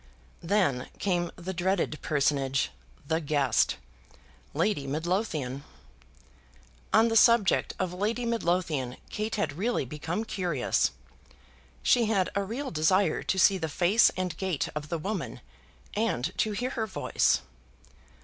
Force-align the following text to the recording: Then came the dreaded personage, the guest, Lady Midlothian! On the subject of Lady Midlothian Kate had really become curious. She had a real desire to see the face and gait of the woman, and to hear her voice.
Then 0.41 0.89
came 0.97 1.29
the 1.35 1.53
dreaded 1.53 1.99
personage, 2.01 2.71
the 3.07 3.21
guest, 3.21 3.77
Lady 4.55 4.87
Midlothian! 4.87 5.63
On 6.91 7.07
the 7.09 7.15
subject 7.15 7.75
of 7.77 7.93
Lady 7.93 8.25
Midlothian 8.25 8.97
Kate 9.11 9.35
had 9.35 9.53
really 9.59 9.85
become 9.85 10.25
curious. 10.25 10.89
She 11.83 12.05
had 12.05 12.31
a 12.33 12.43
real 12.43 12.71
desire 12.71 13.21
to 13.21 13.37
see 13.37 13.59
the 13.59 13.69
face 13.69 14.09
and 14.17 14.35
gait 14.37 14.69
of 14.73 14.89
the 14.89 14.97
woman, 14.97 15.39
and 15.93 16.35
to 16.39 16.53
hear 16.53 16.71
her 16.71 16.87
voice. 16.87 17.41